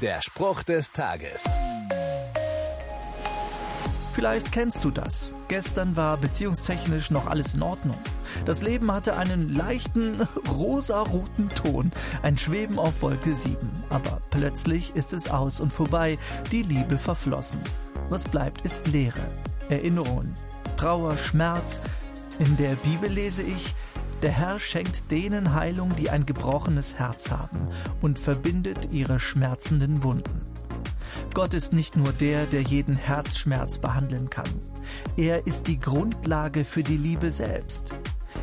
Der 0.00 0.22
Spruch 0.22 0.62
des 0.62 0.92
Tages. 0.92 1.44
Vielleicht 4.14 4.50
kennst 4.50 4.82
du 4.82 4.90
das. 4.90 5.30
Gestern 5.48 5.94
war 5.94 6.16
beziehungstechnisch 6.16 7.10
noch 7.10 7.26
alles 7.26 7.52
in 7.52 7.62
Ordnung. 7.62 7.98
Das 8.46 8.62
Leben 8.62 8.90
hatte 8.90 9.18
einen 9.18 9.54
leichten 9.54 10.22
rosaroten 10.50 11.50
Ton, 11.50 11.92
ein 12.22 12.38
Schweben 12.38 12.78
auf 12.78 13.02
Wolke 13.02 13.34
7. 13.34 13.58
Aber 13.90 14.22
plötzlich 14.30 14.96
ist 14.96 15.12
es 15.12 15.28
aus 15.28 15.60
und 15.60 15.70
vorbei, 15.70 16.18
die 16.50 16.62
Liebe 16.62 16.96
verflossen. 16.96 17.60
Was 18.08 18.24
bleibt, 18.24 18.62
ist 18.62 18.86
Leere, 18.86 19.26
Erinnerungen, 19.68 20.34
Trauer, 20.78 21.18
Schmerz. 21.18 21.82
In 22.38 22.56
der 22.56 22.74
Bibel 22.76 23.10
lese 23.10 23.42
ich, 23.42 23.74
der 24.22 24.32
Herr 24.32 24.60
schenkt 24.60 25.10
denen 25.10 25.54
Heilung, 25.54 25.96
die 25.96 26.10
ein 26.10 26.26
gebrochenes 26.26 26.98
Herz 26.98 27.30
haben 27.30 27.68
und 28.02 28.18
verbindet 28.18 28.88
ihre 28.92 29.18
schmerzenden 29.18 30.02
Wunden. 30.02 30.42
Gott 31.34 31.54
ist 31.54 31.72
nicht 31.72 31.96
nur 31.96 32.12
der, 32.12 32.46
der 32.46 32.62
jeden 32.62 32.96
Herzschmerz 32.96 33.78
behandeln 33.78 34.30
kann. 34.30 34.48
Er 35.16 35.46
ist 35.46 35.68
die 35.68 35.80
Grundlage 35.80 36.64
für 36.64 36.82
die 36.82 36.96
Liebe 36.96 37.30
selbst. 37.30 37.92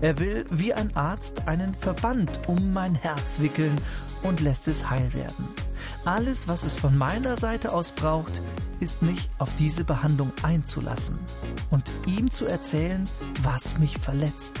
Er 0.00 0.18
will 0.18 0.44
wie 0.50 0.74
ein 0.74 0.96
Arzt 0.96 1.46
einen 1.48 1.74
Verband 1.74 2.40
um 2.46 2.72
mein 2.72 2.94
Herz 2.94 3.40
wickeln 3.40 3.76
und 4.22 4.40
lässt 4.40 4.68
es 4.68 4.90
heil 4.90 5.12
werden. 5.14 5.48
Alles, 6.04 6.48
was 6.48 6.64
es 6.64 6.74
von 6.74 6.96
meiner 6.96 7.38
Seite 7.38 7.72
aus 7.72 7.92
braucht, 7.92 8.42
ist 8.80 9.02
mich 9.02 9.30
auf 9.38 9.54
diese 9.54 9.84
Behandlung 9.84 10.32
einzulassen 10.42 11.18
und 11.70 11.92
ihm 12.06 12.30
zu 12.30 12.46
erzählen, 12.46 13.08
was 13.42 13.78
mich 13.78 13.98
verletzt. 13.98 14.60